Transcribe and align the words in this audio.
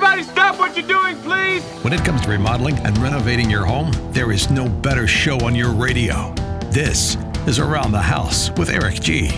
Everybody 0.00 0.22
stop 0.22 0.60
what 0.60 0.76
you're 0.76 0.86
doing, 0.86 1.16
please. 1.22 1.64
When 1.82 1.92
it 1.92 2.04
comes 2.04 2.20
to 2.20 2.28
remodeling 2.28 2.78
and 2.86 2.96
renovating 2.98 3.50
your 3.50 3.64
home, 3.64 3.90
there 4.12 4.30
is 4.30 4.48
no 4.48 4.68
better 4.68 5.08
show 5.08 5.44
on 5.44 5.56
your 5.56 5.72
radio. 5.72 6.32
This 6.70 7.16
is 7.48 7.58
Around 7.58 7.90
the 7.90 8.00
House 8.00 8.52
with 8.52 8.70
Eric 8.70 9.00
G. 9.00 9.30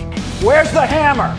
Where's 0.43 0.71
the 0.71 0.85
hammer? 0.85 1.35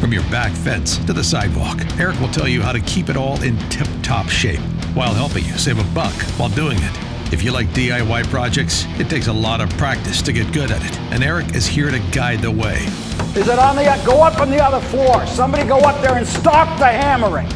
From 0.00 0.12
your 0.12 0.22
back 0.24 0.52
fence 0.52 0.98
to 1.06 1.14
the 1.14 1.24
sidewalk, 1.24 1.80
Eric 1.98 2.20
will 2.20 2.28
tell 2.28 2.46
you 2.46 2.60
how 2.60 2.72
to 2.72 2.80
keep 2.80 3.08
it 3.08 3.16
all 3.16 3.40
in 3.42 3.56
tip 3.70 3.88
top 4.02 4.28
shape 4.28 4.60
while 4.92 5.14
helping 5.14 5.46
you 5.46 5.56
save 5.56 5.78
a 5.78 5.94
buck 5.94 6.12
while 6.36 6.50
doing 6.50 6.76
it. 6.76 7.32
If 7.32 7.42
you 7.42 7.52
like 7.52 7.68
DIY 7.68 8.24
projects, 8.24 8.84
it 8.98 9.08
takes 9.08 9.28
a 9.28 9.32
lot 9.32 9.62
of 9.62 9.70
practice 9.78 10.20
to 10.20 10.30
get 10.30 10.52
good 10.52 10.70
at 10.70 10.84
it, 10.84 10.98
and 11.10 11.24
Eric 11.24 11.54
is 11.54 11.66
here 11.66 11.90
to 11.90 12.00
guide 12.12 12.42
the 12.42 12.50
way. 12.50 12.84
Is 13.34 13.48
it 13.48 13.58
on 13.58 13.76
the 13.76 14.02
go 14.04 14.22
up 14.22 14.38
on 14.42 14.50
the 14.50 14.62
other 14.62 14.86
floor? 14.88 15.26
Somebody 15.26 15.66
go 15.66 15.78
up 15.78 16.02
there 16.02 16.18
and 16.18 16.26
stop 16.26 16.78
the 16.78 16.84
hammering. 16.84 17.48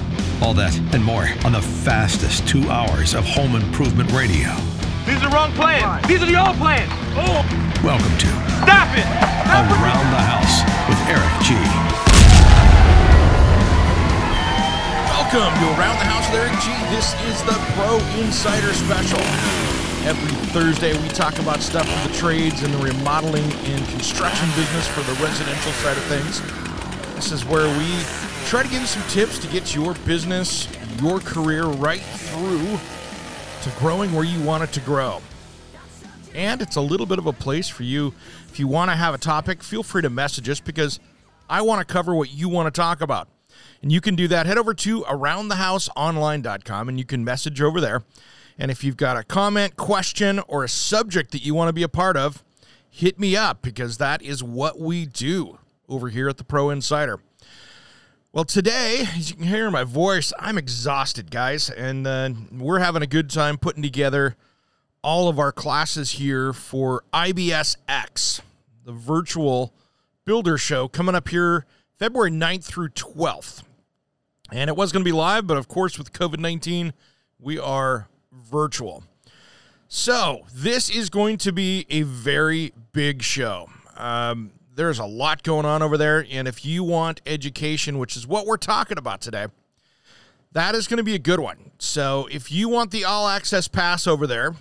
All 0.42 0.54
that 0.54 0.74
and 0.92 0.98
more 1.04 1.30
on 1.46 1.52
the 1.52 1.62
fastest 1.62 2.48
two 2.48 2.66
hours 2.68 3.14
of 3.14 3.24
home 3.24 3.54
improvement 3.54 4.10
radio. 4.10 4.50
These 5.06 5.22
are 5.22 5.30
the 5.30 5.34
wrong 5.38 5.54
plans. 5.54 6.02
These 6.10 6.18
are 6.18 6.26
the 6.26 6.34
old 6.34 6.58
plans. 6.58 6.90
Oh, 7.14 7.46
Welcome 7.78 8.10
to 8.18 8.26
stop 8.66 8.90
it. 8.98 9.06
Stop 9.46 9.70
it. 9.70 9.78
Around 9.78 10.02
the 10.10 10.18
House 10.18 10.66
with 10.90 10.98
Eric 11.06 11.30
G. 11.46 11.54
Welcome 15.14 15.54
to 15.62 15.66
Around 15.78 16.02
the 16.02 16.10
House 16.10 16.26
with 16.26 16.42
Eric 16.42 16.58
G. 16.58 16.74
This 16.90 17.14
is 17.30 17.38
the 17.46 17.54
Pro 17.78 18.02
Insider 18.18 18.74
Special. 18.74 19.22
Every 20.02 20.34
Thursday, 20.50 20.90
we 21.00 21.08
talk 21.14 21.38
about 21.38 21.62
stuff 21.62 21.86
for 21.86 22.08
the 22.08 22.14
trades 22.18 22.64
and 22.66 22.74
the 22.74 22.82
remodeling 22.82 23.46
and 23.70 23.86
construction 23.94 24.50
business 24.58 24.90
for 24.90 25.06
the 25.06 25.14
residential 25.22 25.70
side 25.86 25.96
of 25.96 26.02
things. 26.10 26.42
This 27.14 27.30
is 27.30 27.44
where 27.46 27.70
we 27.78 27.86
try 28.46 28.62
to 28.62 28.68
give 28.68 28.80
you 28.80 28.86
some 28.86 29.02
tips 29.08 29.38
to 29.38 29.46
get 29.48 29.74
your 29.74 29.94
business, 30.06 30.68
your 31.00 31.20
career 31.20 31.64
right 31.64 32.00
through 32.00 32.78
to 33.62 33.78
growing 33.78 34.12
where 34.12 34.24
you 34.24 34.42
want 34.42 34.62
it 34.62 34.72
to 34.72 34.80
grow. 34.80 35.20
And 36.34 36.62
it's 36.62 36.76
a 36.76 36.80
little 36.80 37.06
bit 37.06 37.18
of 37.18 37.26
a 37.26 37.32
place 37.32 37.68
for 37.68 37.82
you. 37.82 38.14
If 38.48 38.58
you 38.58 38.66
want 38.66 38.90
to 38.90 38.96
have 38.96 39.14
a 39.14 39.18
topic, 39.18 39.62
feel 39.62 39.82
free 39.82 40.02
to 40.02 40.10
message 40.10 40.48
us 40.48 40.60
because 40.60 40.98
I 41.48 41.62
want 41.62 41.86
to 41.86 41.92
cover 41.92 42.14
what 42.14 42.32
you 42.32 42.48
want 42.48 42.72
to 42.72 42.80
talk 42.80 43.00
about. 43.00 43.28
And 43.82 43.92
you 43.92 44.00
can 44.00 44.14
do 44.14 44.28
that. 44.28 44.46
Head 44.46 44.58
over 44.58 44.74
to 44.74 45.02
aroundthehouseonline.com 45.02 46.88
and 46.88 46.98
you 46.98 47.04
can 47.04 47.24
message 47.24 47.60
over 47.60 47.80
there. 47.80 48.02
And 48.58 48.70
if 48.70 48.84
you've 48.84 48.96
got 48.96 49.16
a 49.16 49.22
comment, 49.22 49.76
question, 49.76 50.40
or 50.48 50.64
a 50.64 50.68
subject 50.68 51.32
that 51.32 51.44
you 51.44 51.54
want 51.54 51.68
to 51.68 51.72
be 51.72 51.82
a 51.82 51.88
part 51.88 52.16
of, 52.16 52.42
hit 52.88 53.18
me 53.18 53.36
up 53.36 53.62
because 53.62 53.98
that 53.98 54.22
is 54.22 54.42
what 54.42 54.78
we 54.78 55.06
do 55.06 55.58
over 55.88 56.08
here 56.08 56.28
at 56.28 56.36
the 56.38 56.44
Pro 56.44 56.70
Insider. 56.70 57.20
Well, 58.34 58.44
today, 58.44 59.06
as 59.14 59.28
you 59.28 59.36
can 59.36 59.44
hear 59.44 59.70
my 59.70 59.84
voice, 59.84 60.32
I'm 60.38 60.56
exhausted, 60.56 61.30
guys, 61.30 61.68
and 61.68 62.06
uh, 62.06 62.30
we're 62.50 62.78
having 62.78 63.02
a 63.02 63.06
good 63.06 63.28
time 63.28 63.58
putting 63.58 63.82
together 63.82 64.36
all 65.02 65.28
of 65.28 65.38
our 65.38 65.52
classes 65.52 66.12
here 66.12 66.54
for 66.54 67.04
IBSX, 67.12 68.40
the 68.86 68.92
virtual 68.92 69.74
builder 70.24 70.56
show 70.56 70.88
coming 70.88 71.14
up 71.14 71.28
here 71.28 71.66
February 71.98 72.30
9th 72.30 72.64
through 72.64 72.88
12th. 72.88 73.64
And 74.50 74.70
it 74.70 74.76
was 74.76 74.92
going 74.92 75.04
to 75.04 75.08
be 75.08 75.12
live, 75.12 75.46
but 75.46 75.58
of 75.58 75.68
course, 75.68 75.98
with 75.98 76.14
COVID 76.14 76.38
19, 76.38 76.94
we 77.38 77.58
are 77.58 78.08
virtual. 78.32 79.04
So, 79.88 80.46
this 80.54 80.88
is 80.88 81.10
going 81.10 81.36
to 81.36 81.52
be 81.52 81.84
a 81.90 82.00
very 82.00 82.72
big 82.94 83.22
show. 83.22 83.68
Um, 83.94 84.52
there's 84.74 84.98
a 84.98 85.04
lot 85.04 85.42
going 85.42 85.66
on 85.66 85.82
over 85.82 85.96
there. 85.96 86.26
And 86.30 86.48
if 86.48 86.64
you 86.64 86.84
want 86.84 87.20
education, 87.26 87.98
which 87.98 88.16
is 88.16 88.26
what 88.26 88.46
we're 88.46 88.56
talking 88.56 88.98
about 88.98 89.20
today, 89.20 89.46
that 90.52 90.74
is 90.74 90.86
going 90.86 90.98
to 90.98 91.04
be 91.04 91.14
a 91.14 91.18
good 91.18 91.40
one. 91.40 91.70
So, 91.78 92.28
if 92.30 92.52
you 92.52 92.68
want 92.68 92.90
the 92.90 93.04
all 93.04 93.28
access 93.28 93.68
pass 93.68 94.06
over 94.06 94.26
there, 94.26 94.54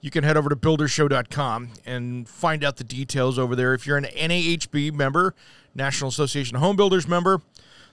you 0.00 0.10
can 0.10 0.24
head 0.24 0.36
over 0.36 0.48
to 0.48 0.56
buildershow.com 0.56 1.70
and 1.84 2.28
find 2.28 2.64
out 2.64 2.76
the 2.76 2.84
details 2.84 3.38
over 3.38 3.54
there. 3.54 3.74
If 3.74 3.86
you're 3.86 3.96
an 3.96 4.04
NAHB 4.04 4.92
member, 4.92 5.34
National 5.74 6.08
Association 6.08 6.56
of 6.56 6.62
Home 6.62 6.76
Builders 6.76 7.06
member, 7.06 7.42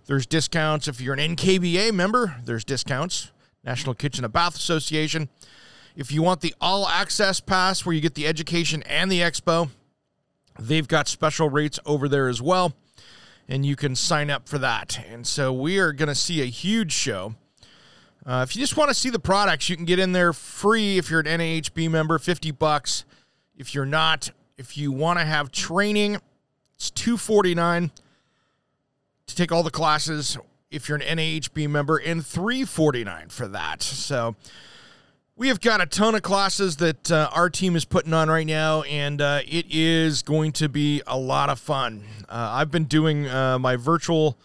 there's 0.06 0.26
discounts. 0.26 0.88
If 0.88 1.02
you're 1.02 1.16
an 1.16 1.36
NKBA 1.36 1.94
member, 1.94 2.36
there's 2.46 2.64
discounts. 2.64 3.32
National 3.64 3.96
Kitchen 3.96 4.24
and 4.24 4.32
Bath 4.32 4.56
Association. 4.56 5.28
If 5.96 6.12
you 6.12 6.22
want 6.22 6.42
the 6.42 6.54
all 6.62 6.88
access 6.88 7.40
pass 7.40 7.86
where 7.86 7.96
you 7.96 8.02
get 8.02 8.14
the 8.14 8.28
education 8.28 8.84
and 8.84 9.12
the 9.12 9.22
expo, 9.22 9.70
they've 10.60 10.88
got 10.88 11.08
special 11.08 11.50
rates 11.50 11.80
over 11.86 12.08
there 12.08 12.28
as 12.28 12.42
well. 12.42 12.74
And 13.48 13.66
you 13.66 13.76
can 13.76 13.96
sign 13.96 14.30
up 14.30 14.48
for 14.48 14.58
that. 14.58 15.00
And 15.10 15.28
so 15.28 15.54
we 15.54 15.78
are 15.78 15.94
going 15.94 16.10
to 16.10 16.16
see 16.16 16.42
a 16.42 16.46
huge 16.46 16.92
show. 16.92 17.36
Uh, 18.26 18.44
if 18.48 18.56
you 18.56 18.60
just 18.60 18.76
want 18.76 18.90
to 18.90 18.96
see 18.96 19.12
the 19.12 19.20
products, 19.20 19.70
you 19.70 19.76
can 19.76 19.86
get 19.86 20.00
in 20.00 20.12
there 20.12 20.34
free 20.34 20.98
if 20.98 21.12
you're 21.12 21.20
an 21.20 21.28
NAHB 21.28 21.90
member, 21.92 22.18
50 22.18 22.50
bucks. 22.52 23.06
If 23.56 23.76
you're 23.76 23.86
not, 23.86 24.32
if 24.58 24.78
you 24.78 24.92
want 24.92 25.20
to 25.20 25.26
have 25.26 25.52
training, 25.52 26.18
it's 26.76 26.90
249 26.90 27.92
to 29.28 29.36
take 29.36 29.52
all 29.52 29.62
the 29.62 29.72
classes 29.72 30.38
if 30.72 30.90
you're 30.90 30.98
an 30.98 31.18
NAHB 31.18 31.70
member 31.70 31.98
and 31.98 32.26
349 32.26 33.30
for 33.30 33.48
that. 33.48 33.84
So 33.84 34.36
we 35.38 35.50
have 35.50 35.60
got 35.60 35.82
a 35.82 35.86
ton 35.86 36.16
of 36.16 36.22
classes 36.22 36.78
that 36.78 37.12
uh, 37.12 37.30
our 37.34 37.50
team 37.50 37.76
is 37.76 37.84
putting 37.84 38.14
on 38.14 38.30
right 38.30 38.48
now, 38.48 38.84
and 38.84 39.20
uh, 39.20 39.42
it 39.46 39.66
is 39.70 40.22
going 40.22 40.54
to 40.54 40.70
be 40.70 41.02
a 41.06 41.18
lot 41.18 41.50
of 41.50 41.60
fun. 41.60 42.04
Uh, 42.30 42.52
I've 42.54 42.72
been 42.72 42.86
doing 42.86 43.28
uh, 43.28 43.60
my 43.60 43.76
virtual 43.76 44.38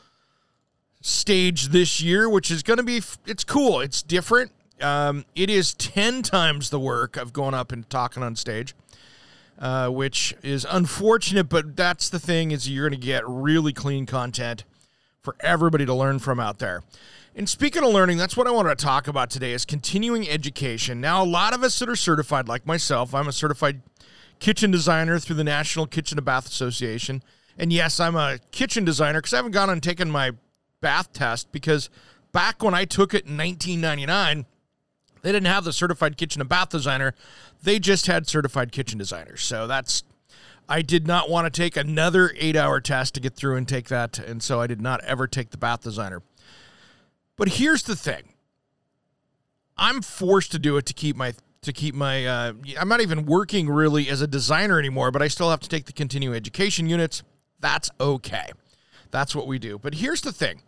stage 1.00 1.68
this 1.68 2.00
year, 2.00 2.28
which 2.28 2.50
is 2.50 2.64
going 2.64 2.78
to 2.78 2.82
be 2.82 3.00
it's 3.24 3.44
cool. 3.44 3.80
It's 3.80 4.02
different. 4.02 4.50
Um, 4.80 5.24
it 5.36 5.48
is 5.48 5.74
ten 5.74 6.22
times 6.22 6.70
the 6.70 6.80
work 6.80 7.16
of 7.16 7.32
going 7.32 7.54
up 7.54 7.70
and 7.70 7.88
talking 7.88 8.24
on 8.24 8.34
stage, 8.34 8.74
uh, 9.60 9.90
which 9.90 10.34
is 10.42 10.66
unfortunate. 10.68 11.48
But 11.48 11.76
that's 11.76 12.08
the 12.08 12.18
thing 12.18 12.50
is 12.50 12.68
you're 12.68 12.88
going 12.88 13.00
to 13.00 13.06
get 13.06 13.22
really 13.28 13.72
clean 13.72 14.06
content 14.06 14.64
for 15.22 15.36
everybody 15.38 15.86
to 15.86 15.94
learn 15.94 16.18
from 16.18 16.40
out 16.40 16.58
there. 16.58 16.82
And 17.34 17.48
speaking 17.48 17.84
of 17.84 17.90
learning, 17.90 18.18
that's 18.18 18.36
what 18.36 18.46
I 18.46 18.50
wanted 18.50 18.76
to 18.76 18.84
talk 18.84 19.06
about 19.06 19.30
today 19.30 19.52
is 19.52 19.64
continuing 19.64 20.28
education. 20.28 21.00
Now, 21.00 21.22
a 21.22 21.24
lot 21.24 21.54
of 21.54 21.62
us 21.62 21.78
that 21.78 21.88
are 21.88 21.96
certified, 21.96 22.48
like 22.48 22.66
myself, 22.66 23.14
I'm 23.14 23.28
a 23.28 23.32
certified 23.32 23.82
kitchen 24.40 24.70
designer 24.70 25.18
through 25.18 25.36
the 25.36 25.44
National 25.44 25.86
Kitchen 25.86 26.18
and 26.18 26.24
Bath 26.24 26.46
Association. 26.46 27.22
And 27.56 27.72
yes, 27.72 28.00
I'm 28.00 28.16
a 28.16 28.38
kitchen 28.50 28.84
designer 28.84 29.20
because 29.20 29.32
I 29.32 29.36
haven't 29.36 29.52
gone 29.52 29.70
and 29.70 29.82
taken 29.82 30.10
my 30.10 30.32
bath 30.80 31.12
test 31.12 31.52
because 31.52 31.88
back 32.32 32.62
when 32.62 32.74
I 32.74 32.84
took 32.84 33.14
it 33.14 33.26
in 33.26 33.36
1999, 33.36 34.46
they 35.22 35.32
didn't 35.32 35.46
have 35.46 35.64
the 35.64 35.72
certified 35.72 36.16
kitchen 36.16 36.40
and 36.40 36.48
bath 36.48 36.70
designer. 36.70 37.14
They 37.62 37.78
just 37.78 38.06
had 38.06 38.26
certified 38.26 38.72
kitchen 38.72 38.98
designers. 38.98 39.42
So 39.42 39.66
that's 39.66 40.02
I 40.68 40.82
did 40.82 41.06
not 41.06 41.28
want 41.28 41.52
to 41.52 41.60
take 41.60 41.76
another 41.76 42.28
8-hour 42.30 42.80
test 42.80 43.14
to 43.14 43.20
get 43.20 43.34
through 43.34 43.56
and 43.56 43.66
take 43.66 43.88
that, 43.88 44.20
and 44.20 44.40
so 44.40 44.60
I 44.60 44.68
did 44.68 44.80
not 44.80 45.04
ever 45.04 45.26
take 45.26 45.50
the 45.50 45.58
bath 45.58 45.82
designer. 45.82 46.22
But 47.40 47.48
here's 47.48 47.84
the 47.84 47.96
thing. 47.96 48.34
I'm 49.78 50.02
forced 50.02 50.52
to 50.52 50.58
do 50.58 50.76
it 50.76 50.84
to 50.84 50.92
keep 50.92 51.16
my 51.16 51.32
to 51.62 51.72
keep 51.72 51.94
my 51.94 52.26
uh, 52.26 52.52
I'm 52.78 52.88
not 52.90 53.00
even 53.00 53.24
working 53.24 53.70
really 53.70 54.10
as 54.10 54.20
a 54.20 54.26
designer 54.26 54.78
anymore, 54.78 55.10
but 55.10 55.22
I 55.22 55.28
still 55.28 55.48
have 55.48 55.60
to 55.60 55.68
take 55.68 55.86
the 55.86 55.94
continuing 55.94 56.36
education 56.36 56.86
units. 56.86 57.22
That's 57.58 57.88
okay. 57.98 58.50
That's 59.10 59.34
what 59.34 59.46
we 59.46 59.58
do. 59.58 59.78
But 59.78 59.94
here's 59.94 60.20
the 60.20 60.32
thing 60.32 60.60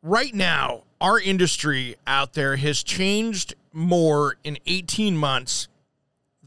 right 0.00 0.32
now, 0.32 0.84
our 1.00 1.18
industry 1.18 1.96
out 2.06 2.34
there 2.34 2.54
has 2.54 2.84
changed 2.84 3.54
more 3.72 4.36
in 4.44 4.58
18 4.66 5.16
months 5.16 5.66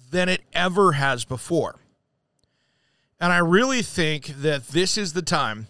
than 0.10 0.30
it 0.30 0.40
ever 0.54 0.94
has 0.94 1.26
before. 1.26 1.82
And 3.20 3.34
I 3.34 3.40
really 3.40 3.82
think 3.82 4.28
that 4.28 4.70
this 4.70 4.98
is 4.98 5.12
the 5.12 5.22
time 5.22 5.68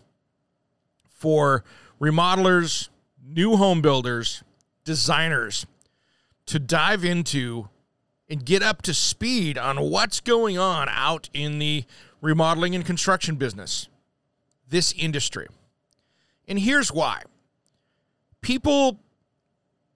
for 1.10 1.63
remodelers, 2.00 2.89
new 3.25 3.56
home 3.57 3.81
builders, 3.81 4.44
designers 4.83 5.66
to 6.45 6.60
dive 6.60 7.04
into 7.04 7.69
and 8.30 8.45
get 8.45 8.62
up 8.62 8.81
to 8.83 8.94
speed 8.94 9.57
on 9.57 9.81
what's 9.81 10.19
going 10.19 10.57
on 10.57 10.88
out 10.89 11.30
in 11.33 11.60
the 11.60 11.83
remodeling 12.22 12.75
and 12.75 12.86
construction 12.86 13.36
business, 13.36 13.88
this 14.68 14.94
industry. 14.94 15.48
And 16.48 16.60
here's 16.60 16.92
why 16.92 17.24
people 18.42 19.00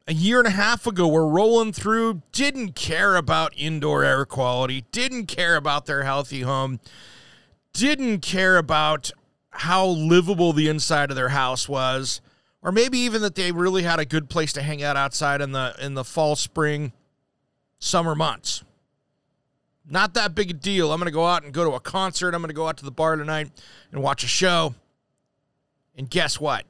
a 0.08 0.14
year 0.14 0.40
and 0.40 0.48
a 0.48 0.52
half 0.52 0.88
ago 0.88 1.08
were 1.08 1.28
rolling 1.28 1.72
through, 1.72 2.24
didn't 2.32 2.74
care 2.74 3.16
about 3.16 3.54
indoor 3.56 4.04
air 4.04 4.26
quality, 4.26 4.86
didn't 4.92 5.28
care 5.28 5.56
about 5.56 5.86
their 5.86 6.04
healthy 6.04 6.42
home, 6.42 6.80
didn't 7.74 8.22
care 8.22 8.58
about 8.58 9.12
how 9.52 9.86
livable 9.86 10.52
the 10.52 10.68
inside 10.68 11.12
of 11.12 11.16
their 11.16 11.30
house 11.30 11.70
was, 11.70 12.22
or 12.62 12.72
maybe 12.72 13.00
even 13.00 13.22
that 13.22 13.36
they 13.36 13.52
really 13.52 13.84
had 13.84 14.00
a 14.00 14.06
good 14.06 14.30
place 14.30 14.54
to 14.54 14.62
hang 14.62 14.84
out 14.84 14.98
outside 14.98 15.42
in 15.42 15.52
the 15.52 15.76
in 15.82 15.94
the 15.94 16.04
fall, 16.04 16.36
spring, 16.36 16.92
summer 17.80 18.16
months. 18.16 18.64
Not 19.90 20.14
that 20.14 20.36
big 20.36 20.52
a 20.52 20.54
deal. 20.54 20.92
I'm 20.92 21.00
going 21.00 21.08
to 21.08 21.12
go 21.12 21.26
out 21.26 21.44
and 21.44 21.52
go 21.52 21.64
to 21.64 21.76
a 21.76 21.80
concert. 21.80 22.36
I'm 22.36 22.42
going 22.42 22.50
to 22.50 22.54
go 22.56 22.68
out 22.68 22.78
to 22.78 22.86
the 22.86 22.92
bar 22.92 23.16
tonight 23.16 23.50
and 23.92 24.04
watch 24.04 24.24
a 24.24 24.28
show. 24.28 24.76
And 25.98 26.10
guess 26.10 26.40
what? 26.40 26.66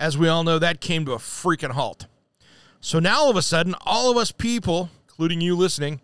as 0.00 0.16
we 0.16 0.26
all 0.28 0.42
know, 0.42 0.58
that 0.58 0.80
came 0.80 1.04
to 1.04 1.12
a 1.12 1.18
freaking 1.18 1.72
halt. 1.72 2.06
So 2.80 2.98
now 2.98 3.20
all 3.20 3.30
of 3.30 3.36
a 3.36 3.42
sudden, 3.42 3.74
all 3.82 4.10
of 4.10 4.16
us 4.16 4.32
people, 4.32 4.88
including 5.06 5.42
you 5.42 5.54
listening, 5.54 6.00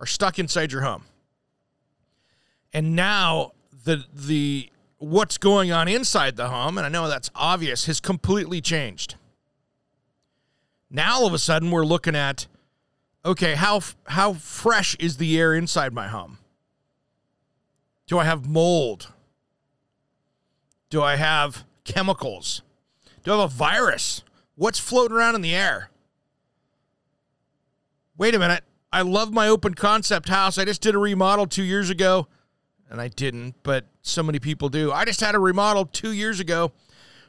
are 0.00 0.06
stuck 0.06 0.40
inside 0.40 0.72
your 0.72 0.82
home. 0.82 1.04
And 2.72 2.96
now 2.96 3.52
the 3.84 4.04
the 4.12 4.70
what's 4.98 5.38
going 5.38 5.72
on 5.72 5.88
inside 5.88 6.36
the 6.36 6.48
home, 6.48 6.76
and 6.76 6.86
I 6.86 6.90
know 6.90 7.08
that's 7.08 7.30
obvious, 7.34 7.86
has 7.86 8.00
completely 8.00 8.60
changed. 8.60 9.14
Now 10.90 11.16
all 11.16 11.26
of 11.26 11.34
a 11.34 11.38
sudden 11.38 11.70
we're 11.70 11.84
looking 11.84 12.16
at 12.16 12.46
okay, 13.24 13.54
how 13.54 13.80
how 14.06 14.34
fresh 14.34 14.96
is 14.96 15.16
the 15.16 15.38
air 15.38 15.54
inside 15.54 15.92
my 15.92 16.08
home? 16.08 16.38
Do 18.06 18.18
I 18.18 18.24
have 18.24 18.48
mold? 18.48 19.12
Do 20.90 21.02
I 21.02 21.16
have 21.16 21.64
chemicals? 21.84 22.62
Do 23.22 23.32
I 23.32 23.36
have 23.36 23.44
a 23.44 23.54
virus? 23.54 24.22
What's 24.54 24.78
floating 24.78 25.16
around 25.16 25.34
in 25.34 25.42
the 25.42 25.54
air? 25.54 25.90
Wait 28.16 28.34
a 28.34 28.38
minute. 28.38 28.64
I 28.90 29.02
love 29.02 29.32
my 29.32 29.48
open 29.48 29.74
concept 29.74 30.30
house. 30.30 30.56
I 30.56 30.64
just 30.64 30.80
did 30.80 30.94
a 30.94 30.98
remodel 30.98 31.46
two 31.46 31.62
years 31.62 31.90
ago, 31.90 32.26
and 32.90 33.00
I 33.00 33.08
didn't, 33.08 33.54
but 33.62 33.86
so 34.02 34.22
many 34.22 34.38
people 34.38 34.68
do. 34.68 34.92
I 34.92 35.04
just 35.04 35.20
had 35.20 35.34
a 35.34 35.38
remodel 35.38 35.86
two 35.86 36.12
years 36.12 36.40
ago 36.40 36.72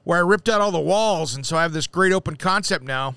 where 0.04 0.18
I 0.18 0.22
ripped 0.22 0.50
out 0.50 0.62
all 0.62 0.72
the 0.72 0.80
walls, 0.80 1.36
and 1.36 1.46
so 1.46 1.58
I 1.58 1.64
have 1.64 1.74
this 1.74 1.88
great 1.88 2.14
open 2.14 2.36
concept 2.36 2.84
now. 2.84 3.16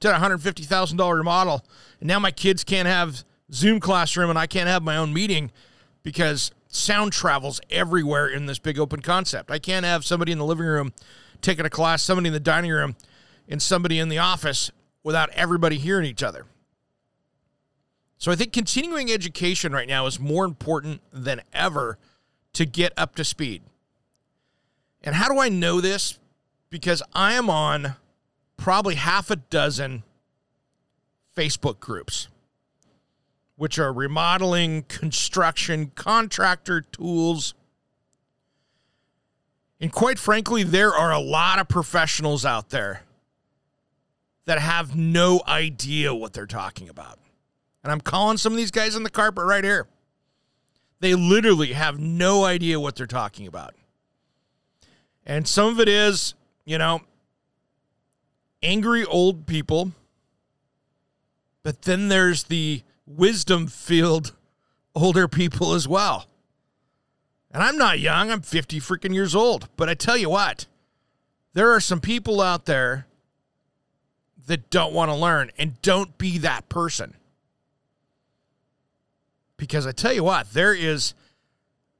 Did 0.00 0.10
a 0.10 0.18
$150,000 0.18 1.16
remodel, 1.16 1.64
and 2.00 2.08
now 2.08 2.18
my 2.18 2.30
kids 2.30 2.64
can't 2.64 2.88
have 2.88 3.24
Zoom 3.52 3.80
classroom, 3.80 4.30
and 4.30 4.38
I 4.38 4.46
can't 4.46 4.68
have 4.68 4.82
my 4.82 4.96
own 4.96 5.12
meeting 5.14 5.50
because 6.02 6.50
sound 6.68 7.12
travels 7.12 7.60
everywhere 7.70 8.26
in 8.26 8.46
this 8.46 8.58
big 8.58 8.78
open 8.78 9.00
concept. 9.00 9.50
I 9.50 9.58
can't 9.58 9.86
have 9.86 10.04
somebody 10.04 10.32
in 10.32 10.38
the 10.38 10.44
living 10.44 10.66
room 10.66 10.92
taking 11.40 11.64
a 11.64 11.70
class, 11.70 12.02
somebody 12.02 12.28
in 12.28 12.32
the 12.32 12.40
dining 12.40 12.72
room, 12.72 12.96
and 13.48 13.62
somebody 13.62 13.98
in 13.98 14.08
the 14.08 14.18
office 14.18 14.70
without 15.02 15.30
everybody 15.30 15.78
hearing 15.78 16.06
each 16.06 16.22
other. 16.22 16.46
So 18.18 18.32
I 18.32 18.36
think 18.36 18.52
continuing 18.52 19.10
education 19.10 19.72
right 19.72 19.88
now 19.88 20.06
is 20.06 20.18
more 20.18 20.44
important 20.44 21.02
than 21.12 21.42
ever 21.52 21.98
to 22.54 22.64
get 22.64 22.92
up 22.96 23.14
to 23.16 23.24
speed. 23.24 23.62
And 25.02 25.14
how 25.14 25.28
do 25.28 25.38
I 25.38 25.48
know 25.48 25.80
this? 25.80 26.18
Because 26.70 27.02
I 27.12 27.34
am 27.34 27.50
on 27.50 27.96
probably 28.56 28.94
half 28.94 29.30
a 29.30 29.36
dozen 29.36 30.04
Facebook 31.36 31.80
groups 31.80 32.28
which 33.56 33.78
are 33.78 33.92
remodeling, 33.92 34.82
construction, 34.84 35.92
contractor 35.94 36.80
tools. 36.80 37.54
And 39.80 39.92
quite 39.92 40.18
frankly, 40.18 40.62
there 40.62 40.92
are 40.92 41.12
a 41.12 41.20
lot 41.20 41.58
of 41.58 41.68
professionals 41.68 42.44
out 42.44 42.70
there 42.70 43.02
that 44.46 44.58
have 44.58 44.96
no 44.96 45.40
idea 45.46 46.14
what 46.14 46.32
they're 46.32 46.46
talking 46.46 46.88
about. 46.88 47.18
And 47.84 47.92
I'm 47.92 48.00
calling 48.00 48.38
some 48.38 48.52
of 48.54 48.56
these 48.56 48.70
guys 48.70 48.96
on 48.96 49.02
the 49.02 49.10
carpet 49.10 49.44
right 49.44 49.62
here. 49.62 49.86
They 51.00 51.14
literally 51.14 51.74
have 51.74 52.00
no 52.00 52.44
idea 52.44 52.80
what 52.80 52.96
they're 52.96 53.06
talking 53.06 53.46
about. 53.46 53.74
And 55.26 55.46
some 55.46 55.68
of 55.68 55.78
it 55.78 55.88
is, 55.88 56.34
you 56.64 56.78
know, 56.78 57.02
angry 58.62 59.04
old 59.04 59.46
people. 59.46 59.92
But 61.62 61.82
then 61.82 62.08
there's 62.08 62.44
the 62.44 62.82
wisdom 63.06 63.66
filled 63.66 64.34
older 64.94 65.28
people 65.28 65.74
as 65.74 65.86
well. 65.86 66.26
And 67.50 67.62
I'm 67.62 67.76
not 67.76 68.00
young, 68.00 68.30
I'm 68.30 68.40
50 68.40 68.80
freaking 68.80 69.14
years 69.14 69.34
old. 69.34 69.68
But 69.76 69.90
I 69.90 69.94
tell 69.94 70.16
you 70.16 70.30
what, 70.30 70.66
there 71.52 71.70
are 71.70 71.80
some 71.80 72.00
people 72.00 72.40
out 72.40 72.64
there 72.64 73.06
that 74.46 74.70
don't 74.70 74.94
want 74.94 75.10
to 75.10 75.14
learn 75.14 75.50
and 75.58 75.80
don't 75.82 76.16
be 76.16 76.38
that 76.38 76.70
person. 76.70 77.14
Because 79.56 79.86
I 79.86 79.92
tell 79.92 80.12
you 80.12 80.24
what, 80.24 80.52
there 80.52 80.74
is 80.74 81.14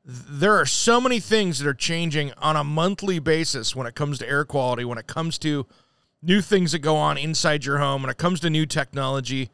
there 0.07 0.55
are 0.61 0.67
so 0.67 1.01
many 1.01 1.19
things 1.19 1.59
that 1.59 1.67
are 1.67 1.73
changing 1.73 2.33
on 2.37 2.57
a 2.57 2.65
monthly 2.65 3.19
basis 3.19 3.75
when 3.75 3.87
it 3.87 3.95
comes 3.95 4.19
to 4.19 4.29
air 4.29 4.45
quality, 4.45 4.85
when 4.85 4.99
it 4.99 5.07
comes 5.07 5.39
to 5.39 5.67
new 6.21 6.43
things 6.43 6.73
that 6.73 6.81
go 6.81 6.97
on 6.97 7.17
inside 7.17 7.65
your 7.65 7.79
home, 7.79 8.03
when 8.03 8.11
it 8.11 8.19
comes 8.19 8.41
to 8.41 8.51
new 8.51 8.67
technology 8.67 9.51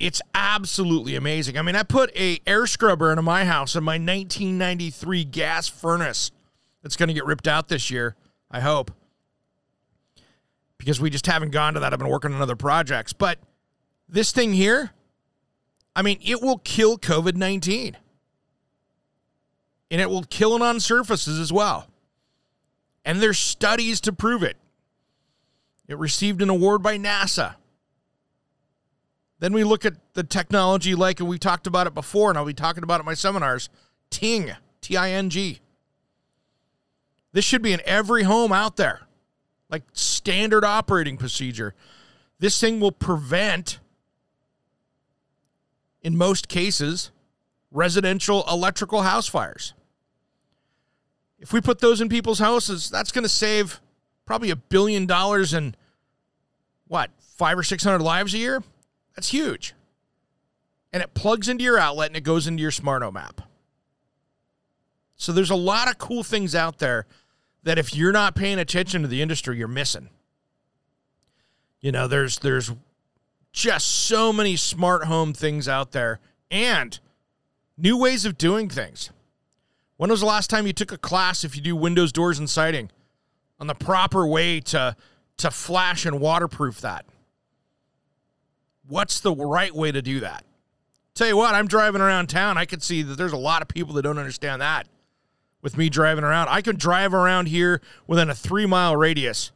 it's 0.00 0.22
absolutely 0.34 1.14
amazing. 1.14 1.58
I 1.58 1.62
mean, 1.62 1.76
I 1.76 1.82
put 1.82 2.10
a 2.16 2.40
air 2.46 2.66
scrubber 2.66 3.12
into 3.12 3.22
my 3.22 3.44
house 3.44 3.76
in 3.76 3.84
my 3.84 3.98
1993 3.98 5.24
gas 5.24 5.68
furnace 5.68 6.30
that's 6.82 6.96
going 6.96 7.08
to 7.08 7.14
get 7.14 7.26
ripped 7.26 7.46
out 7.46 7.68
this 7.68 7.90
year, 7.90 8.16
I 8.50 8.60
hope. 8.60 8.90
Because 10.78 11.00
we 11.00 11.10
just 11.10 11.26
haven't 11.26 11.50
gone 11.50 11.74
to 11.74 11.80
that. 11.80 11.92
I've 11.92 11.98
been 11.98 12.08
working 12.08 12.32
on 12.32 12.40
other 12.40 12.56
projects. 12.56 13.12
But 13.12 13.38
this 14.08 14.32
thing 14.32 14.54
here, 14.54 14.90
I 15.94 16.02
mean, 16.02 16.18
it 16.22 16.40
will 16.40 16.58
kill 16.58 16.98
COVID 16.98 17.36
19. 17.36 17.96
And 19.90 20.00
it 20.00 20.08
will 20.08 20.22
kill 20.22 20.54
it 20.54 20.62
on 20.62 20.78
surfaces 20.78 21.38
as 21.38 21.52
well. 21.52 21.88
And 23.04 23.20
there's 23.20 23.38
studies 23.38 24.00
to 24.02 24.12
prove 24.12 24.42
it. 24.42 24.56
It 25.88 25.98
received 25.98 26.40
an 26.42 26.50
award 26.50 26.82
by 26.82 26.96
NASA. 26.96 27.56
Then 29.40 29.52
we 29.52 29.64
look 29.64 29.84
at 29.84 29.94
the 30.14 30.22
technology 30.22 30.94
like, 30.94 31.18
and 31.18 31.28
we 31.28 31.38
talked 31.38 31.66
about 31.66 31.86
it 31.86 31.94
before, 31.94 32.28
and 32.28 32.38
I'll 32.38 32.44
be 32.44 32.54
talking 32.54 32.84
about 32.84 32.96
it 32.96 33.00
in 33.00 33.06
my 33.06 33.14
seminars 33.14 33.68
Ting, 34.10 34.52
T 34.80 34.96
I 34.96 35.10
N 35.10 35.30
G. 35.30 35.60
This 37.32 37.44
should 37.44 37.62
be 37.62 37.72
in 37.72 37.80
every 37.84 38.24
home 38.24 38.52
out 38.52 38.76
there, 38.76 39.02
like 39.70 39.82
standard 39.92 40.64
operating 40.64 41.16
procedure. 41.16 41.74
This 42.38 42.60
thing 42.60 42.80
will 42.80 42.92
prevent, 42.92 43.78
in 46.02 46.16
most 46.16 46.48
cases, 46.48 47.10
residential 47.70 48.44
electrical 48.50 49.02
house 49.02 49.26
fires. 49.26 49.74
If 51.38 51.52
we 51.52 51.60
put 51.60 51.80
those 51.80 52.00
in 52.00 52.08
people's 52.08 52.38
houses, 52.38 52.90
that's 52.90 53.12
going 53.12 53.22
to 53.22 53.28
save 53.28 53.80
probably 54.26 54.50
a 54.50 54.56
billion 54.56 55.06
dollars 55.06 55.54
in 55.54 55.74
what, 56.86 57.10
five 57.36 57.58
or 57.58 57.62
600 57.62 58.00
lives 58.00 58.34
a 58.34 58.38
year? 58.38 58.62
That's 59.14 59.28
huge. 59.28 59.74
And 60.92 61.02
it 61.02 61.14
plugs 61.14 61.48
into 61.48 61.64
your 61.64 61.78
outlet 61.78 62.08
and 62.08 62.16
it 62.16 62.22
goes 62.22 62.46
into 62.46 62.60
your 62.60 62.70
smart 62.70 63.02
home 63.02 63.16
app. 63.16 63.42
So 65.16 65.32
there's 65.32 65.50
a 65.50 65.56
lot 65.56 65.88
of 65.88 65.98
cool 65.98 66.22
things 66.22 66.54
out 66.54 66.78
there 66.78 67.06
that 67.62 67.78
if 67.78 67.94
you're 67.94 68.12
not 68.12 68.34
paying 68.34 68.58
attention 68.58 69.02
to 69.02 69.08
the 69.08 69.22
industry, 69.22 69.56
you're 69.58 69.68
missing. 69.68 70.08
You 71.80 71.92
know, 71.92 72.08
there's 72.08 72.38
there's 72.38 72.72
just 73.52 73.86
so 73.86 74.32
many 74.32 74.56
smart 74.56 75.04
home 75.04 75.32
things 75.32 75.68
out 75.68 75.92
there 75.92 76.20
and 76.50 76.98
new 77.76 77.96
ways 77.96 78.24
of 78.24 78.38
doing 78.38 78.68
things. 78.68 79.10
When 79.96 80.10
was 80.10 80.20
the 80.20 80.26
last 80.26 80.48
time 80.50 80.66
you 80.66 80.72
took 80.72 80.92
a 80.92 80.98
class 80.98 81.44
if 81.44 81.56
you 81.56 81.62
do 81.62 81.76
windows, 81.76 82.12
doors, 82.12 82.38
and 82.38 82.48
siding 82.48 82.90
on 83.58 83.66
the 83.66 83.74
proper 83.74 84.26
way 84.26 84.60
to 84.60 84.96
to 85.36 85.50
flash 85.50 86.04
and 86.04 86.20
waterproof 86.20 86.80
that? 86.82 87.06
what's 88.90 89.20
the 89.20 89.34
right 89.34 89.74
way 89.74 89.92
to 89.92 90.02
do 90.02 90.20
that? 90.20 90.44
Tell 91.14 91.28
you 91.28 91.36
what, 91.36 91.54
I'm 91.54 91.66
driving 91.66 92.00
around 92.00 92.28
town. 92.28 92.58
I 92.58 92.64
can 92.64 92.80
see 92.80 93.02
that 93.02 93.16
there's 93.16 93.32
a 93.32 93.38
lot 93.38 93.62
of 93.62 93.68
people 93.68 93.94
that 93.94 94.02
don't 94.02 94.18
understand 94.18 94.60
that. 94.60 94.86
With 95.62 95.76
me 95.76 95.88
driving 95.88 96.24
around, 96.24 96.48
I 96.48 96.62
can 96.62 96.76
drive 96.76 97.12
around 97.12 97.46
here 97.46 97.80
within 98.06 98.30
a 98.30 98.34
three 98.34 98.66
mile 98.66 98.96
radius 98.96 99.52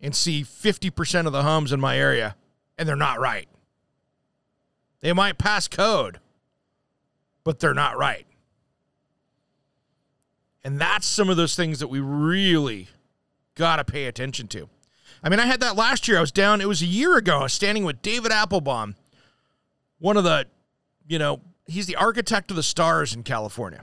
and 0.00 0.14
see 0.14 0.42
50% 0.42 1.26
of 1.26 1.32
the 1.32 1.42
homes 1.42 1.72
in 1.72 1.80
my 1.80 1.98
area, 1.98 2.36
and 2.78 2.88
they're 2.88 2.96
not 2.96 3.20
right. 3.20 3.48
They 5.00 5.12
might 5.12 5.38
pass 5.38 5.68
code, 5.68 6.18
but 7.44 7.60
they're 7.60 7.74
not 7.74 7.98
right. 7.98 8.26
And 10.64 10.80
that's 10.80 11.06
some 11.06 11.28
of 11.28 11.36
those 11.36 11.54
things 11.54 11.78
that 11.80 11.88
we 11.88 12.00
really 12.00 12.88
got 13.54 13.76
to 13.76 13.84
pay 13.84 14.06
attention 14.06 14.48
to. 14.48 14.68
I 15.22 15.28
mean, 15.28 15.40
I 15.40 15.46
had 15.46 15.60
that 15.60 15.76
last 15.76 16.08
year. 16.08 16.18
I 16.18 16.20
was 16.20 16.32
down, 16.32 16.60
it 16.60 16.68
was 16.68 16.82
a 16.82 16.86
year 16.86 17.16
ago. 17.16 17.40
I 17.40 17.42
was 17.44 17.52
standing 17.52 17.84
with 17.84 18.02
David 18.02 18.32
Applebaum, 18.32 18.96
one 19.98 20.16
of 20.16 20.24
the, 20.24 20.46
you 21.06 21.18
know, 21.18 21.40
he's 21.66 21.86
the 21.86 21.96
architect 21.96 22.50
of 22.50 22.56
the 22.56 22.62
stars 22.62 23.14
in 23.14 23.22
California. 23.22 23.82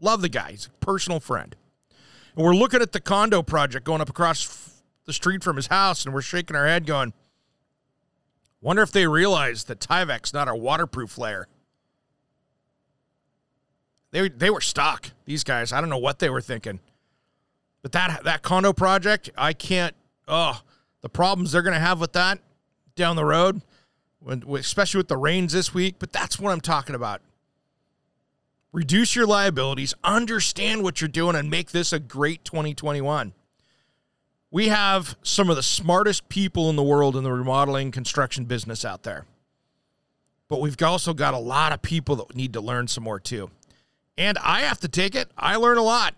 Love 0.00 0.22
the 0.22 0.28
guy. 0.28 0.52
He's 0.52 0.66
a 0.66 0.84
personal 0.84 1.20
friend. 1.20 1.56
And 2.36 2.44
we're 2.44 2.54
looking 2.54 2.80
at 2.80 2.92
the 2.92 3.00
condo 3.00 3.42
project 3.42 3.84
going 3.84 4.00
up 4.00 4.08
across 4.08 4.80
the 5.06 5.12
street 5.12 5.42
from 5.42 5.56
his 5.56 5.66
house, 5.66 6.04
and 6.04 6.14
we're 6.14 6.22
shaking 6.22 6.56
our 6.56 6.66
head 6.66 6.86
going, 6.86 7.12
wonder 8.60 8.82
if 8.82 8.92
they 8.92 9.06
realize 9.06 9.64
that 9.64 9.80
Tyvek's 9.80 10.32
not 10.32 10.48
a 10.48 10.54
waterproof 10.54 11.18
layer. 11.18 11.48
They, 14.10 14.28
they 14.28 14.50
were 14.50 14.60
stuck, 14.60 15.10
these 15.26 15.44
guys. 15.44 15.72
I 15.72 15.80
don't 15.80 15.90
know 15.90 15.98
what 15.98 16.18
they 16.18 16.30
were 16.30 16.40
thinking. 16.40 16.80
But 17.82 17.92
that 17.92 18.24
that 18.24 18.42
condo 18.42 18.72
project, 18.72 19.30
I 19.36 19.52
can't, 19.52 19.94
oh, 20.26 20.62
the 21.00 21.08
problems 21.08 21.52
they're 21.52 21.62
going 21.62 21.74
to 21.74 21.80
have 21.80 22.00
with 22.00 22.12
that 22.14 22.40
down 22.96 23.16
the 23.16 23.24
road, 23.24 23.62
when, 24.18 24.42
especially 24.56 24.98
with 24.98 25.08
the 25.08 25.16
rains 25.16 25.52
this 25.52 25.72
week. 25.72 25.96
But 25.98 26.12
that's 26.12 26.38
what 26.38 26.52
I'm 26.52 26.60
talking 26.60 26.94
about. 26.94 27.20
Reduce 28.72 29.16
your 29.16 29.26
liabilities, 29.26 29.94
understand 30.04 30.82
what 30.82 31.00
you're 31.00 31.08
doing, 31.08 31.36
and 31.36 31.50
make 31.50 31.70
this 31.70 31.92
a 31.92 31.98
great 31.98 32.44
2021. 32.44 33.32
We 34.50 34.68
have 34.68 35.16
some 35.22 35.50
of 35.50 35.56
the 35.56 35.62
smartest 35.62 36.28
people 36.28 36.70
in 36.70 36.76
the 36.76 36.82
world 36.82 37.16
in 37.16 37.24
the 37.24 37.32
remodeling 37.32 37.90
construction 37.90 38.44
business 38.44 38.84
out 38.84 39.02
there. 39.02 39.26
But 40.48 40.60
we've 40.60 40.80
also 40.82 41.12
got 41.12 41.34
a 41.34 41.38
lot 41.38 41.72
of 41.72 41.82
people 41.82 42.16
that 42.16 42.34
need 42.34 42.54
to 42.54 42.60
learn 42.60 42.88
some 42.88 43.04
more 43.04 43.20
too. 43.20 43.50
And 44.16 44.38
I 44.38 44.62
have 44.62 44.80
to 44.80 44.88
take 44.88 45.14
it. 45.14 45.30
I 45.36 45.56
learn 45.56 45.76
a 45.76 45.82
lot. 45.82 46.14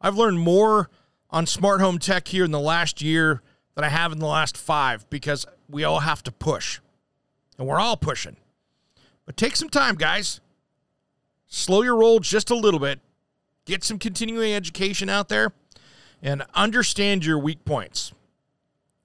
I've 0.00 0.16
learned 0.16 0.38
more 0.38 0.90
on 1.30 1.46
smart 1.46 1.80
home 1.80 1.98
tech 1.98 2.28
here 2.28 2.44
in 2.44 2.50
the 2.50 2.60
last 2.60 3.00
year 3.00 3.40
than 3.74 3.84
I 3.84 3.88
have 3.88 4.12
in 4.12 4.18
the 4.18 4.26
last 4.26 4.56
five 4.56 5.08
because 5.08 5.46
we 5.68 5.82
all 5.82 6.00
have 6.00 6.22
to 6.24 6.32
push. 6.32 6.80
And 7.58 7.66
we're 7.66 7.80
all 7.80 7.96
pushing. 7.96 8.36
But 9.24 9.36
take 9.36 9.56
some 9.56 9.70
time, 9.70 9.94
guys. 9.94 10.40
Slow 11.46 11.82
your 11.82 11.96
roll 11.96 12.18
just 12.18 12.50
a 12.50 12.54
little 12.54 12.80
bit. 12.80 13.00
Get 13.64 13.82
some 13.84 13.98
continuing 13.98 14.52
education 14.52 15.08
out 15.08 15.28
there 15.28 15.52
and 16.22 16.44
understand 16.54 17.24
your 17.24 17.38
weak 17.38 17.64
points. 17.64 18.12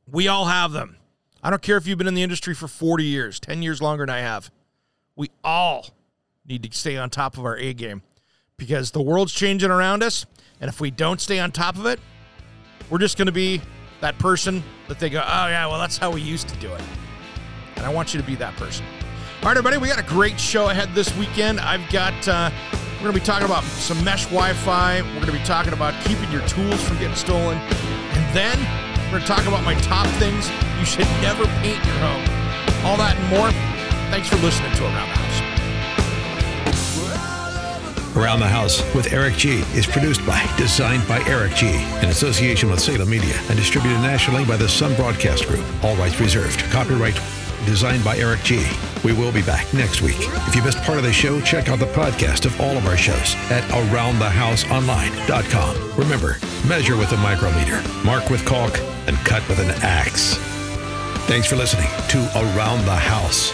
We 0.09 0.27
all 0.27 0.45
have 0.45 0.71
them. 0.71 0.97
I 1.43 1.50
don't 1.50 1.62
care 1.62 1.77
if 1.77 1.88
you've 1.88 1.97
been 1.97 2.07
in 2.07 2.13
the 2.13 2.24
industry 2.24 2.53
for 2.53 2.67
40 2.67 3.03
years, 3.03 3.39
10 3.39 3.62
years 3.62 3.81
longer 3.81 4.05
than 4.05 4.15
I 4.15 4.19
have. 4.19 4.51
We 5.15 5.31
all 5.43 5.88
need 6.45 6.63
to 6.63 6.77
stay 6.77 6.97
on 6.97 7.09
top 7.09 7.38
of 7.38 7.45
our 7.45 7.57
A 7.57 7.74
game 7.74 8.01
because 8.57 8.91
the 8.91 9.01
world's 9.01 9.33
changing 9.33 9.71
around 9.71 10.03
us. 10.03 10.25
And 10.62 10.69
if 10.69 10.79
we 10.79 10.91
don't 10.91 11.19
stay 11.19 11.39
on 11.39 11.51
top 11.51 11.75
of 11.75 11.86
it, 11.86 12.00
we're 12.89 12.97
just 13.00 13.17
going 13.17 13.27
to 13.27 13.31
be 13.31 13.62
that 14.01 14.17
person 14.19 14.63
that 14.88 15.00
they 15.00 15.09
go, 15.09 15.19
oh, 15.19 15.47
yeah, 15.47 15.65
well, 15.67 15.79
that's 15.79 15.97
how 15.97 16.12
we 16.12 16.21
used 16.21 16.47
to 16.50 16.55
do 16.57 16.71
it. 16.74 16.81
And 17.75 17.86
I 17.86 17.89
want 17.89 18.13
you 18.13 18.19
to 18.19 18.25
be 18.25 18.36
that 18.36 18.55
person. 18.55 18.86
All 19.41 19.50
right, 19.50 19.57
everybody, 19.57 19.77
we 19.77 19.88
got 19.88 20.00
a 20.00 20.03
great 20.03 20.39
show 20.39 20.69
ahead 20.69 20.89
this 20.95 21.15
weekend. 21.17 21.59
I've 21.59 21.88
got, 21.91 22.27
uh, 22.27 22.50
we're 22.97 23.03
going 23.03 23.13
to 23.13 23.19
be 23.19 23.25
talking 23.25 23.45
about 23.45 23.63
some 23.63 24.03
mesh 24.03 24.25
Wi 24.25 24.53
Fi. 24.53 25.01
We're 25.01 25.13
going 25.13 25.27
to 25.27 25.31
be 25.31 25.43
talking 25.43 25.71
about 25.71 25.93
keeping 26.03 26.31
your 26.31 26.41
tools 26.47 26.81
from 26.81 26.97
getting 26.97 27.15
stolen. 27.15 27.59
And 27.59 28.35
then 28.35 28.57
we're 29.05 29.19
going 29.19 29.21
to 29.21 29.27
talk 29.27 29.45
about 29.45 29.63
my 29.63 29.75
top 29.81 30.07
things 30.17 30.49
you 30.79 30.85
should 30.85 31.05
never 31.21 31.45
paint 31.61 31.77
your 31.85 31.95
home. 32.01 32.25
All 32.83 32.97
that 32.97 33.15
and 33.15 33.29
more. 33.29 33.51
Thanks 34.09 34.27
for 34.27 34.37
listening 34.37 34.71
to 34.73 34.83
Around 34.85 35.09
the 35.09 35.13
House. 35.13 35.37
Around 38.17 38.39
the 38.39 38.47
House 38.47 38.95
with 38.95 39.13
Eric 39.13 39.35
G 39.35 39.59
is 39.75 39.85
produced 39.85 40.25
by, 40.25 40.43
designed 40.57 41.07
by 41.07 41.23
Eric 41.27 41.53
G, 41.53 41.67
in 42.01 42.09
association 42.09 42.71
with 42.71 42.79
Salem 42.79 43.11
Media, 43.11 43.35
and 43.47 43.55
distributed 43.55 43.99
nationally 43.99 44.43
by 44.43 44.57
the 44.57 44.67
Sun 44.67 44.95
Broadcast 44.95 45.45
Group. 45.47 45.63
All 45.83 45.95
rights 45.97 46.19
reserved. 46.19 46.61
Copyright 46.71 47.19
designed 47.67 48.03
by 48.03 48.17
Eric 48.17 48.41
G. 48.41 48.65
We 49.07 49.13
will 49.13 49.31
be 49.31 49.41
back 49.41 49.73
next 49.73 50.01
week. 50.01 50.17
If 50.19 50.53
you 50.53 50.61
missed 50.61 50.83
part 50.83 50.97
of 50.97 51.05
the 51.05 51.13
show, 51.13 51.39
check 51.39 51.69
out 51.69 51.79
the 51.79 51.85
podcast 51.85 52.45
of 52.45 52.59
all 52.59 52.75
of 52.75 52.85
our 52.87 52.97
shows 52.97 53.35
at 53.49 53.63
AroundTheHouseOnline.com. 53.71 55.97
Remember, 55.97 56.35
measure 56.67 56.97
with 56.97 57.13
a 57.13 57.17
micrometer, 57.17 57.81
mark 58.03 58.29
with 58.29 58.43
caulk, 58.43 58.77
and 59.07 59.15
cut 59.19 59.47
with 59.47 59.59
an 59.59 59.69
axe. 59.81 60.35
Thanks 61.25 61.47
for 61.47 61.55
listening 61.55 61.87
to 62.09 62.17
Around 62.35 62.83
the 62.83 62.97
House. 62.97 63.53